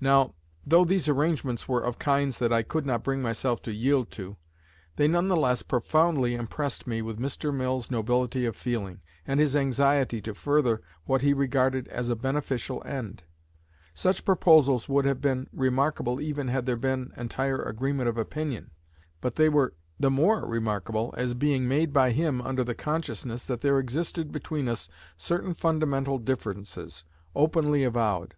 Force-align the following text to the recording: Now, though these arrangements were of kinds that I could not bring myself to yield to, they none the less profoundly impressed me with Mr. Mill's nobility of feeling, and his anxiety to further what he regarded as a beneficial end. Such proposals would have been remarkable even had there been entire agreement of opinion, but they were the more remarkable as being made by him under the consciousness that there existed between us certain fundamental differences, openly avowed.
Now, 0.00 0.34
though 0.66 0.84
these 0.84 1.08
arrangements 1.08 1.68
were 1.68 1.80
of 1.82 2.00
kinds 2.00 2.38
that 2.38 2.52
I 2.52 2.64
could 2.64 2.84
not 2.84 3.04
bring 3.04 3.22
myself 3.22 3.62
to 3.62 3.72
yield 3.72 4.10
to, 4.10 4.36
they 4.96 5.06
none 5.06 5.28
the 5.28 5.36
less 5.36 5.62
profoundly 5.62 6.34
impressed 6.34 6.84
me 6.88 7.00
with 7.00 7.20
Mr. 7.20 7.54
Mill's 7.54 7.88
nobility 7.88 8.44
of 8.44 8.56
feeling, 8.56 9.02
and 9.24 9.38
his 9.38 9.54
anxiety 9.54 10.20
to 10.22 10.34
further 10.34 10.82
what 11.04 11.22
he 11.22 11.32
regarded 11.32 11.86
as 11.86 12.08
a 12.08 12.16
beneficial 12.16 12.82
end. 12.84 13.22
Such 13.94 14.24
proposals 14.24 14.88
would 14.88 15.04
have 15.04 15.20
been 15.20 15.46
remarkable 15.52 16.20
even 16.20 16.48
had 16.48 16.66
there 16.66 16.74
been 16.74 17.12
entire 17.16 17.62
agreement 17.62 18.08
of 18.08 18.18
opinion, 18.18 18.72
but 19.20 19.36
they 19.36 19.48
were 19.48 19.74
the 19.96 20.10
more 20.10 20.44
remarkable 20.44 21.14
as 21.16 21.34
being 21.34 21.68
made 21.68 21.92
by 21.92 22.10
him 22.10 22.42
under 22.42 22.64
the 22.64 22.74
consciousness 22.74 23.44
that 23.44 23.60
there 23.60 23.78
existed 23.78 24.32
between 24.32 24.66
us 24.68 24.88
certain 25.16 25.54
fundamental 25.54 26.18
differences, 26.18 27.04
openly 27.36 27.84
avowed. 27.84 28.34